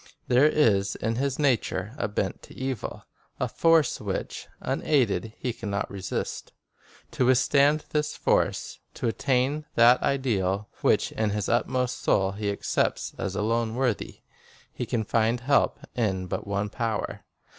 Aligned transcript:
There 0.27 0.47
is 0.47 0.95
in 0.95 1.17
his 1.17 1.37
nature 1.37 1.93
a 1.95 2.07
bent 2.07 2.41
to 2.41 2.55
evil, 2.55 3.05
a 3.39 3.47
force 3.47 4.01
which, 4.01 4.47
unaided, 4.59 5.33
he 5.37 5.53
can 5.53 5.69
not 5.69 5.91
resist. 5.91 6.53
To 7.11 7.27
withstand 7.27 7.85
this 7.91 8.15
force, 8.17 8.79
to 8.95 9.07
attain 9.07 9.67
that 9.75 10.01
ideal 10.01 10.67
which 10.81 11.11
in 11.11 11.29
his 11.29 11.47
inmost 11.47 11.99
soul 11.99 12.31
he 12.31 12.49
accepts 12.49 13.13
as 13.19 13.35
alone 13.35 13.75
worthy, 13.75 14.21
he 14.73 14.87
can 14.87 15.03
find 15.03 15.41
help 15.41 15.79
in 15.95 16.25
but 16.25 16.47
one 16.47 16.69
power. 16.71 17.23